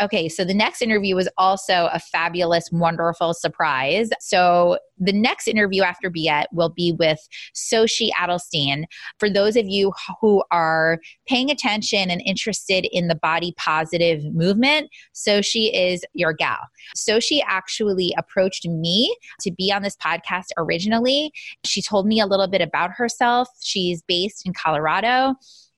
Okay, 0.00 0.28
so 0.28 0.44
the 0.44 0.54
next 0.54 0.82
interview 0.82 1.14
was 1.14 1.28
also 1.38 1.88
a 1.92 2.00
fabulous, 2.00 2.68
wonderful 2.72 3.32
surprise. 3.32 4.10
So 4.18 4.76
the 4.98 5.12
next 5.12 5.46
interview 5.46 5.82
after 5.82 6.10
Biet 6.10 6.46
will 6.52 6.70
be 6.70 6.92
with 6.98 7.20
Xochitl 7.54 8.10
Adelstein. 8.18 8.84
For 9.20 9.30
those 9.30 9.56
of 9.56 9.68
you 9.68 9.92
who 10.20 10.42
are 10.50 10.98
paying 11.28 11.48
attention 11.48 12.10
and 12.10 12.20
interested 12.26 12.88
in 12.90 13.06
the 13.06 13.14
body 13.14 13.54
positive 13.56 14.24
movement, 14.34 14.90
Xochitl 15.14 15.70
is 15.72 16.04
your 16.12 16.32
gal. 16.32 16.58
Xochitl 16.96 17.44
actually 17.46 18.12
approached 18.18 18.66
me 18.66 19.16
to 19.42 19.52
be 19.52 19.72
on 19.72 19.82
this 19.82 19.96
podcast 19.96 20.46
originally. 20.56 21.30
She 21.64 21.80
told 21.80 22.06
me 22.06 22.18
a 22.18 22.26
little 22.26 22.48
bit 22.48 22.60
about 22.60 22.90
herself. 22.90 23.48
She's 23.60 24.02
based 24.02 24.44
in 24.44 24.54
Colorado. 24.54 25.36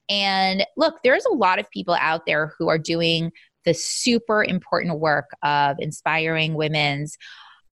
And 0.08 0.64
look, 0.76 0.94
there's 1.02 1.24
a 1.24 1.34
lot 1.34 1.58
of 1.58 1.70
people 1.70 1.94
out 1.94 2.26
there 2.26 2.52
who 2.58 2.68
are 2.68 2.78
doing 2.78 3.32
the 3.66 3.74
super 3.74 4.42
important 4.42 4.98
work 4.98 5.26
of 5.42 5.76
inspiring 5.78 6.54
women's 6.54 7.18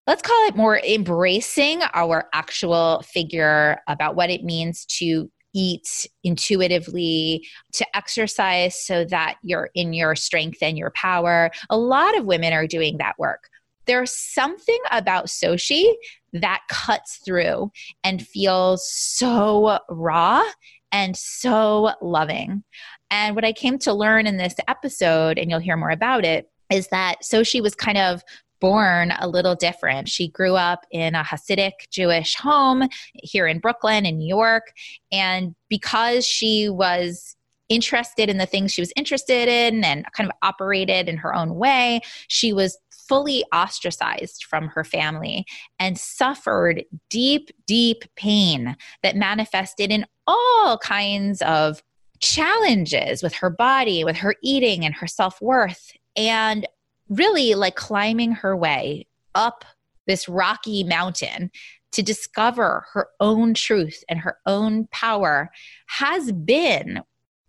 let's 0.07 0.23
call 0.23 0.49
it 0.49 0.55
more 0.55 0.79
embracing 0.81 1.81
our 1.95 2.29
actual 2.35 3.03
figure 3.07 3.81
about 3.89 4.17
what 4.17 4.29
it 4.29 4.45
means 4.45 4.85
to 4.85 5.31
eat 5.55 6.07
intuitively, 6.25 7.47
to 7.73 7.87
exercise 7.97 8.77
so 8.77 9.05
that 9.07 9.37
you're 9.43 9.71
in 9.75 9.93
your 9.93 10.15
strength 10.17 10.59
and 10.61 10.77
your 10.77 10.91
power. 10.95 11.51
A 11.71 11.79
lot 11.79 12.19
of 12.19 12.27
women 12.27 12.53
are 12.53 12.67
doing 12.67 12.99
that 12.99 13.15
work. 13.19 13.49
There's 13.87 14.15
something 14.15 14.79
about 14.91 15.27
Xochitl 15.27 15.95
that 16.35 16.63
cuts 16.69 17.21
through 17.25 17.71
and 18.03 18.27
feels 18.27 18.91
so 18.91 19.79
raw 19.89 20.43
and 20.91 21.17
so 21.17 21.93
loving. 22.01 22.65
And 23.11 23.35
what 23.35 23.45
I 23.45 23.53
came 23.53 23.79
to 23.81 23.93
learn 23.93 24.27
in 24.27 24.37
this 24.37 24.55
episode, 24.67 25.39
and 25.39 25.51
you'll 25.51 25.61
hear 25.61 25.77
more 25.77 25.91
about 25.91 26.25
it, 26.25 26.51
is 26.71 26.89
that 26.89 27.23
Xochitl 27.23 27.63
was 27.63 27.75
kind 27.75 27.99
of 27.99 28.23
born 28.61 29.13
a 29.19 29.29
little 29.29 29.55
different. 29.55 30.09
She 30.09 30.29
grew 30.29 30.55
up 30.55 30.87
in 30.91 31.15
a 31.15 31.23
Hasidic 31.23 31.91
Jewish 31.91 32.35
home 32.35 32.89
here 33.13 33.47
in 33.47 33.59
Brooklyn, 33.59 34.07
in 34.07 34.17
New 34.17 34.27
York. 34.27 34.73
And 35.13 35.55
because 35.69 36.27
she 36.27 36.71
was 36.71 37.37
interested 37.69 38.31
in 38.31 38.39
the 38.39 38.47
things 38.47 38.73
she 38.73 38.81
was 38.81 38.93
interested 38.97 39.49
in 39.49 39.85
and 39.85 40.07
kind 40.13 40.29
of 40.31 40.37
operated 40.43 41.09
in 41.09 41.19
her 41.19 41.35
own 41.35 41.55
way, 41.57 42.01
she 42.29 42.53
was 42.53 42.79
fully 43.09 43.45
ostracized 43.53 44.45
from 44.45 44.69
her 44.69 44.85
family 44.85 45.45
and 45.79 45.99
suffered 45.99 46.85
deep, 47.11 47.51
deep 47.67 48.05
pain 48.17 48.77
that 49.03 49.17
manifested 49.17 49.91
in 49.93 50.07
all 50.27 50.79
kinds 50.79 51.43
of 51.43 51.83
challenges 52.25 53.23
with 53.23 53.35
her 53.35 53.51
body, 53.51 54.05
with 54.05 54.17
her 54.17 54.35
eating, 54.43 54.85
and 54.85 54.95
her 54.95 55.07
self 55.07 55.41
worth. 55.41 55.93
And 56.17 56.67
really 57.09 57.55
like 57.55 57.77
climbing 57.77 58.33
her 58.33 58.57
way 58.57 59.07
up 59.35 59.65
this 60.07 60.29
rocky 60.29 60.85
mountain 60.85 61.51
to 61.93 62.03
discover 62.03 62.87
her 62.93 63.09
own 63.21 63.55
truth 63.55 64.03
and 64.09 64.19
her 64.19 64.39
own 64.47 64.87
power 64.91 65.51
has 65.87 66.33
been 66.33 67.01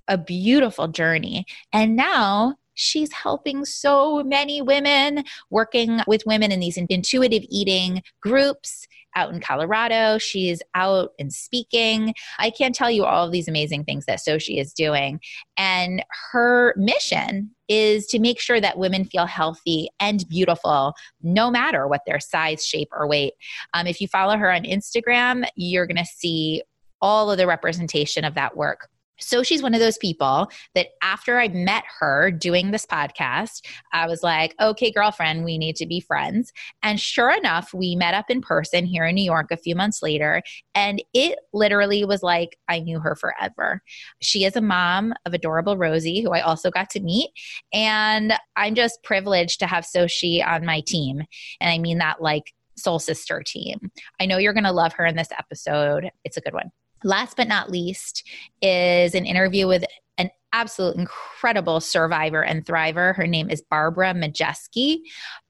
a 0.07 0.17
beautiful 0.17 0.87
journey. 0.87 1.45
And 1.73 1.95
now 1.95 2.55
she's 2.75 3.11
helping 3.11 3.65
so 3.65 4.23
many 4.23 4.61
women, 4.61 5.23
working 5.49 6.01
with 6.07 6.23
women 6.25 6.51
in 6.51 6.59
these 6.59 6.77
intuitive 6.77 7.43
eating 7.49 8.03
groups 8.21 8.87
out 9.15 9.33
in 9.33 9.39
Colorado. 9.39 10.17
She's 10.17 10.61
out 10.75 11.11
and 11.17 11.31
speaking. 11.33 12.13
I 12.37 12.49
can't 12.49 12.75
tell 12.75 12.91
you 12.91 13.05
all 13.05 13.25
of 13.25 13.31
these 13.31 13.47
amazing 13.47 13.85
things 13.85 14.05
that 14.05 14.19
Xochitl 14.19 14.59
is 14.59 14.73
doing. 14.73 15.19
And 15.57 16.03
her 16.31 16.73
mission 16.77 17.51
is 17.67 18.05
to 18.07 18.19
make 18.19 18.39
sure 18.39 18.61
that 18.61 18.77
women 18.77 19.05
feel 19.05 19.25
healthy 19.25 19.89
and 19.99 20.27
beautiful 20.29 20.93
no 21.23 21.49
matter 21.49 21.87
what 21.87 22.01
their 22.05 22.19
size, 22.19 22.65
shape, 22.65 22.89
or 22.91 23.07
weight. 23.07 23.33
Um, 23.73 23.87
if 23.87 23.99
you 24.01 24.07
follow 24.07 24.37
her 24.37 24.51
on 24.51 24.63
Instagram, 24.63 25.45
you're 25.55 25.87
going 25.87 25.97
to 25.97 26.05
see 26.05 26.61
all 27.01 27.31
of 27.31 27.37
the 27.37 27.47
representation 27.47 28.23
of 28.25 28.35
that 28.35 28.55
work. 28.55 28.89
So 29.19 29.43
she's 29.43 29.63
one 29.63 29.73
of 29.73 29.79
those 29.79 29.97
people 29.97 30.49
that 30.73 30.87
after 31.01 31.39
I 31.39 31.47
met 31.47 31.83
her 31.99 32.31
doing 32.31 32.71
this 32.71 32.85
podcast, 32.85 33.61
I 33.93 34.07
was 34.07 34.23
like, 34.23 34.55
okay, 34.59 34.91
girlfriend, 34.91 35.45
we 35.45 35.57
need 35.57 35.75
to 35.77 35.85
be 35.85 35.99
friends. 35.99 36.51
And 36.83 36.99
sure 36.99 37.31
enough, 37.31 37.73
we 37.73 37.95
met 37.95 38.13
up 38.13 38.29
in 38.29 38.41
person 38.41 38.85
here 38.85 39.05
in 39.05 39.15
New 39.15 39.23
York 39.23 39.51
a 39.51 39.57
few 39.57 39.75
months 39.75 40.01
later. 40.01 40.41
And 40.73 41.03
it 41.13 41.39
literally 41.53 42.05
was 42.05 42.23
like 42.23 42.57
I 42.67 42.79
knew 42.79 42.99
her 42.99 43.15
forever. 43.15 43.81
She 44.21 44.43
is 44.43 44.55
a 44.55 44.61
mom 44.61 45.13
of 45.25 45.33
adorable 45.33 45.77
Rosie, 45.77 46.21
who 46.21 46.31
I 46.31 46.41
also 46.41 46.69
got 46.69 46.89
to 46.91 46.99
meet. 46.99 47.31
And 47.73 48.33
I'm 48.55 48.75
just 48.75 49.03
privileged 49.03 49.59
to 49.59 49.67
have 49.67 49.85
Xochitl 49.85 50.45
on 50.45 50.65
my 50.65 50.81
team. 50.81 51.23
And 51.61 51.69
I 51.69 51.77
mean 51.77 51.99
that 51.99 52.21
like 52.21 52.53
soul 52.77 52.99
sister 52.99 53.41
team. 53.45 53.91
I 54.19 54.25
know 54.25 54.37
you're 54.37 54.53
going 54.53 54.65
to 54.65 54.71
love 54.71 54.93
her 54.93 55.05
in 55.05 55.15
this 55.15 55.29
episode. 55.37 56.09
It's 56.23 56.37
a 56.37 56.41
good 56.41 56.53
one. 56.53 56.71
Last 57.03 57.37
but 57.37 57.47
not 57.47 57.71
least 57.71 58.27
is 58.61 59.15
an 59.15 59.25
interview 59.25 59.67
with 59.67 59.83
an 60.17 60.29
absolute 60.53 60.95
incredible 60.95 61.79
survivor 61.79 62.43
and 62.43 62.65
thriver. 62.65 63.15
Her 63.15 63.27
name 63.27 63.49
is 63.49 63.61
Barbara 63.61 64.13
Majeski. 64.13 64.99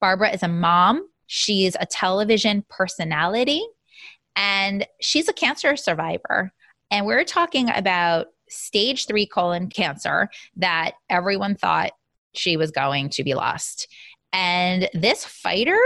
Barbara 0.01 0.31
is 0.31 0.43
a 0.43 0.47
mom, 0.47 1.07
she's 1.27 1.75
a 1.79 1.85
television 1.85 2.65
personality, 2.69 3.63
and 4.35 4.85
she's 5.01 5.29
a 5.29 5.33
cancer 5.33 5.75
survivor. 5.75 6.51
And 6.91 7.05
we're 7.05 7.23
talking 7.23 7.69
about 7.69 8.27
stage 8.49 9.07
three 9.07 9.25
colon 9.25 9.69
cancer 9.69 10.29
that 10.57 10.91
everyone 11.09 11.55
thought 11.55 11.91
she 12.33 12.57
was 12.57 12.71
going 12.71 13.09
to 13.09 13.23
be 13.23 13.33
lost. 13.33 13.87
And 14.33 14.89
this 14.93 15.25
fighter 15.25 15.79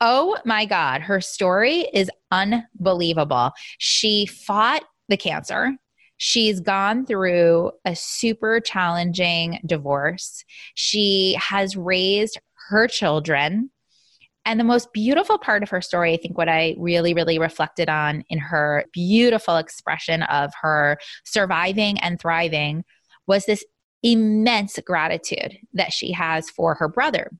Oh 0.00 0.36
my 0.44 0.64
God, 0.64 1.02
her 1.02 1.20
story 1.20 1.86
is 1.92 2.10
unbelievable. 2.30 3.52
She 3.78 4.26
fought 4.26 4.84
the 5.08 5.16
cancer. 5.16 5.72
She's 6.16 6.60
gone 6.60 7.06
through 7.06 7.72
a 7.84 7.94
super 7.96 8.60
challenging 8.60 9.60
divorce. 9.66 10.44
She 10.74 11.36
has 11.40 11.76
raised 11.76 12.38
her 12.68 12.86
children. 12.88 13.70
And 14.46 14.60
the 14.60 14.64
most 14.64 14.92
beautiful 14.92 15.38
part 15.38 15.62
of 15.62 15.70
her 15.70 15.80
story, 15.80 16.12
I 16.12 16.18
think 16.18 16.36
what 16.36 16.48
I 16.48 16.76
really, 16.78 17.14
really 17.14 17.38
reflected 17.38 17.88
on 17.88 18.24
in 18.28 18.38
her 18.38 18.84
beautiful 18.92 19.56
expression 19.56 20.22
of 20.24 20.52
her 20.60 20.98
surviving 21.24 21.98
and 22.00 22.20
thriving 22.20 22.84
was 23.26 23.46
this 23.46 23.64
immense 24.02 24.78
gratitude 24.84 25.56
that 25.72 25.92
she 25.92 26.12
has 26.12 26.50
for 26.50 26.74
her 26.74 26.88
brother, 26.88 27.30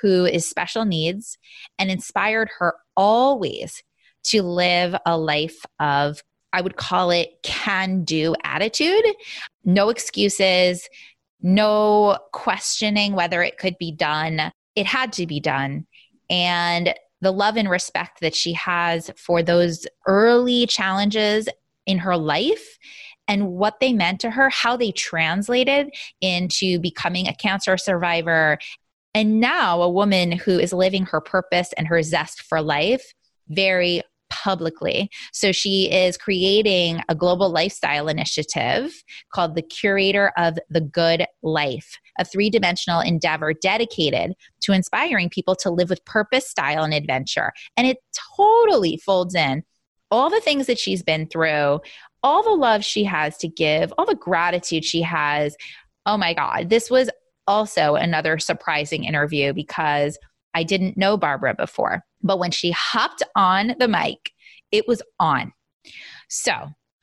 who 0.00 0.24
is 0.24 0.48
special 0.48 0.84
needs 0.84 1.38
and 1.78 1.90
inspired 1.90 2.50
her 2.58 2.74
always 2.96 3.82
to 4.24 4.42
live 4.42 4.94
a 5.06 5.16
life 5.16 5.64
of 5.78 6.22
I 6.52 6.60
would 6.60 6.76
call 6.76 7.10
it 7.10 7.30
can 7.42 8.04
do 8.04 8.36
attitude. 8.44 9.04
No 9.64 9.88
excuses, 9.88 10.88
no 11.42 12.16
questioning 12.32 13.14
whether 13.14 13.42
it 13.42 13.58
could 13.58 13.76
be 13.78 13.90
done. 13.90 14.52
It 14.76 14.86
had 14.86 15.12
to 15.14 15.26
be 15.26 15.40
done. 15.40 15.86
And 16.30 16.94
the 17.20 17.32
love 17.32 17.56
and 17.56 17.68
respect 17.68 18.20
that 18.20 18.36
she 18.36 18.52
has 18.52 19.10
for 19.16 19.42
those 19.42 19.86
early 20.06 20.66
challenges 20.66 21.48
in 21.86 21.98
her 21.98 22.16
life 22.16 22.78
and 23.26 23.48
what 23.48 23.80
they 23.80 23.92
meant 23.92 24.20
to 24.20 24.30
her, 24.30 24.50
how 24.50 24.76
they 24.76 24.92
translated 24.92 25.88
into 26.20 26.78
becoming 26.78 27.26
a 27.26 27.34
cancer 27.34 27.76
survivor. 27.76 28.58
And 29.14 29.40
now 29.40 29.80
a 29.80 29.88
woman 29.88 30.32
who 30.32 30.58
is 30.58 30.72
living 30.72 31.06
her 31.06 31.20
purpose 31.20 31.72
and 31.74 31.86
her 31.86 32.02
zest 32.02 32.42
for 32.42 32.60
life 32.60 33.14
very 33.48 34.02
publicly. 34.30 35.10
So 35.32 35.52
she 35.52 35.90
is 35.90 36.16
creating 36.16 37.00
a 37.08 37.14
global 37.14 37.50
lifestyle 37.50 38.08
initiative 38.08 38.92
called 39.32 39.54
the 39.54 39.62
Curator 39.62 40.32
of 40.36 40.58
the 40.68 40.80
Good 40.80 41.26
Life, 41.42 41.98
a 42.18 42.24
three 42.24 42.50
dimensional 42.50 43.00
endeavor 43.00 43.52
dedicated 43.52 44.32
to 44.62 44.72
inspiring 44.72 45.30
people 45.30 45.54
to 45.56 45.70
live 45.70 45.88
with 45.88 46.04
purpose, 46.04 46.48
style, 46.48 46.82
and 46.82 46.92
adventure. 46.92 47.52
And 47.76 47.86
it 47.86 47.98
totally 48.36 48.96
folds 48.96 49.34
in 49.36 49.62
all 50.10 50.30
the 50.30 50.40
things 50.40 50.66
that 50.66 50.78
she's 50.78 51.02
been 51.02 51.26
through, 51.28 51.80
all 52.22 52.42
the 52.42 52.50
love 52.50 52.84
she 52.84 53.04
has 53.04 53.36
to 53.38 53.48
give, 53.48 53.92
all 53.96 54.06
the 54.06 54.14
gratitude 54.14 54.84
she 54.84 55.02
has. 55.02 55.56
Oh 56.06 56.16
my 56.16 56.34
God, 56.34 56.70
this 56.70 56.90
was 56.90 57.08
also 57.46 57.94
another 57.94 58.38
surprising 58.38 59.04
interview 59.04 59.52
because 59.52 60.18
I 60.54 60.62
didn't 60.62 60.96
know 60.96 61.16
Barbara 61.16 61.54
before. 61.54 62.04
But 62.22 62.38
when 62.38 62.50
she 62.50 62.70
hopped 62.70 63.22
on 63.36 63.74
the 63.78 63.88
mic, 63.88 64.32
it 64.72 64.86
was 64.88 65.02
on. 65.18 65.52
So 66.28 66.52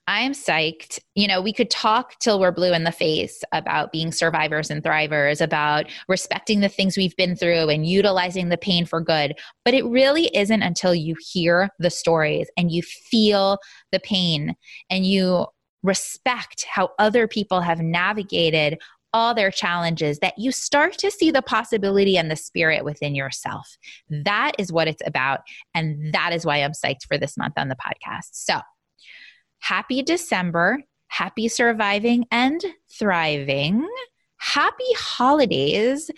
I 0.07 0.21
am 0.21 0.33
psyched. 0.33 0.99
You 1.15 1.27
know, 1.27 1.41
we 1.41 1.53
could 1.53 1.69
talk 1.69 2.17
till 2.19 2.39
we're 2.39 2.51
blue 2.51 2.73
in 2.73 2.83
the 2.83 2.91
face 2.91 3.43
about 3.51 3.91
being 3.91 4.11
survivors 4.11 4.69
and 4.69 4.83
thrivers, 4.83 5.41
about 5.41 5.85
respecting 6.09 6.59
the 6.59 6.69
things 6.69 6.97
we've 6.97 7.15
been 7.15 7.35
through 7.35 7.69
and 7.69 7.85
utilizing 7.85 8.49
the 8.49 8.57
pain 8.57 8.85
for 8.85 8.99
good. 8.99 9.35
But 9.63 9.73
it 9.73 9.85
really 9.85 10.35
isn't 10.35 10.63
until 10.63 10.95
you 10.95 11.15
hear 11.31 11.69
the 11.79 11.91
stories 11.91 12.49
and 12.57 12.71
you 12.71 12.81
feel 12.81 13.59
the 13.91 13.99
pain 13.99 14.55
and 14.89 15.05
you 15.05 15.45
respect 15.83 16.65
how 16.69 16.89
other 16.99 17.27
people 17.27 17.61
have 17.61 17.79
navigated 17.79 18.79
all 19.13 19.33
their 19.33 19.51
challenges 19.51 20.19
that 20.19 20.37
you 20.37 20.51
start 20.51 20.97
to 20.99 21.11
see 21.11 21.31
the 21.31 21.41
possibility 21.41 22.17
and 22.17 22.31
the 22.31 22.35
spirit 22.35 22.85
within 22.85 23.15
yourself. 23.15 23.77
That 24.09 24.53
is 24.57 24.71
what 24.71 24.87
it's 24.87 25.01
about. 25.05 25.41
And 25.73 26.13
that 26.13 26.33
is 26.33 26.45
why 26.45 26.57
I'm 26.57 26.71
psyched 26.71 27.05
for 27.07 27.17
this 27.17 27.37
month 27.37 27.53
on 27.57 27.67
the 27.67 27.75
podcast. 27.75 28.29
So 28.31 28.59
happy 29.59 30.01
December. 30.01 30.79
Happy 31.07 31.49
surviving 31.49 32.25
and 32.31 32.63
thriving. 32.97 33.85
Happy 34.37 34.93
holidays. 34.95 36.09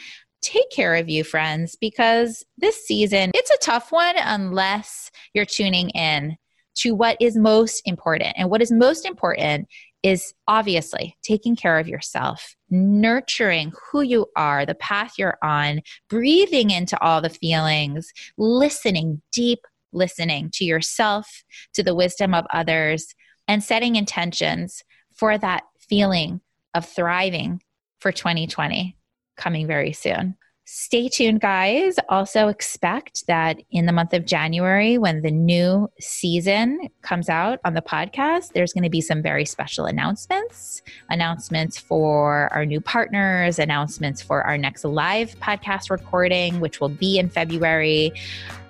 Take 0.41 0.69
care 0.69 0.95
of 0.95 1.09
you, 1.09 1.23
friends, 1.23 1.75
because 1.79 2.45
this 2.57 2.85
season, 2.85 3.31
it's 3.33 3.49
a 3.49 3.57
tough 3.57 3.91
one 3.91 4.15
unless 4.17 5.09
you're 5.33 5.45
tuning 5.45 5.89
in 5.91 6.37
to 6.75 6.93
what 6.93 7.17
is 7.19 7.35
most 7.35 7.81
important. 7.85 8.35
And 8.37 8.49
what 8.49 8.61
is 8.61 8.71
most 8.71 9.05
important 9.05 9.67
is 10.03 10.33
obviously 10.47 11.17
taking 11.23 11.55
care 11.55 11.79
of 11.79 11.87
yourself, 11.87 12.55
nurturing 12.69 13.71
who 13.91 14.01
you 14.01 14.27
are, 14.35 14.65
the 14.65 14.75
path 14.75 15.13
you're 15.17 15.37
on, 15.41 15.81
breathing 16.09 16.69
into 16.69 17.01
all 17.01 17.21
the 17.21 17.29
feelings, 17.29 18.11
listening, 18.37 19.21
deep 19.31 19.59
listening 19.93 20.49
to 20.53 20.65
yourself, 20.65 21.43
to 21.73 21.83
the 21.83 21.95
wisdom 21.95 22.33
of 22.33 22.45
others, 22.51 23.15
and 23.47 23.63
setting 23.63 23.95
intentions 23.95 24.83
for 25.13 25.37
that 25.37 25.63
feeling 25.79 26.41
of 26.73 26.85
thriving 26.85 27.61
for 27.99 28.11
2020 28.11 28.97
coming 29.37 29.67
very 29.67 29.93
soon. 29.93 30.35
Stay 30.65 31.09
tuned, 31.09 31.41
guys. 31.41 31.97
Also, 32.07 32.47
expect 32.47 33.27
that 33.27 33.57
in 33.71 33.85
the 33.85 33.91
month 33.91 34.13
of 34.13 34.25
January, 34.25 34.97
when 34.97 35.21
the 35.21 35.29
new 35.29 35.89
season 35.99 36.87
comes 37.01 37.27
out 37.27 37.59
on 37.65 37.73
the 37.73 37.81
podcast, 37.81 38.53
there's 38.53 38.71
going 38.71 38.83
to 38.85 38.89
be 38.89 39.01
some 39.01 39.21
very 39.21 39.43
special 39.43 39.85
announcements 39.85 40.81
announcements 41.09 41.77
for 41.77 42.47
our 42.53 42.65
new 42.65 42.79
partners, 42.79 43.59
announcements 43.59 44.21
for 44.21 44.41
our 44.43 44.57
next 44.57 44.85
live 44.85 45.35
podcast 45.39 45.89
recording, 45.89 46.61
which 46.61 46.79
will 46.79 46.89
be 46.89 47.19
in 47.19 47.29
February, 47.29 48.13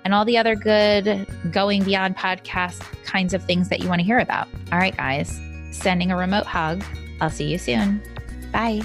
and 0.04 0.12
all 0.12 0.24
the 0.24 0.36
other 0.36 0.56
good 0.56 1.26
going 1.52 1.84
beyond 1.84 2.16
podcast 2.16 2.80
kinds 3.04 3.34
of 3.34 3.44
things 3.44 3.68
that 3.68 3.80
you 3.80 3.88
want 3.88 4.00
to 4.00 4.04
hear 4.04 4.18
about. 4.18 4.48
All 4.72 4.78
right, 4.78 4.96
guys, 4.96 5.40
sending 5.70 6.10
a 6.10 6.16
remote 6.16 6.46
hug. 6.46 6.82
I'll 7.20 7.30
see 7.30 7.50
you 7.50 7.58
soon. 7.58 8.02
Bye. 8.52 8.82